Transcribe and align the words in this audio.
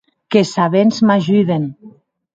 Qu’es 0.35 0.51
sabents 0.55 0.99
m’ajuden. 1.09 1.65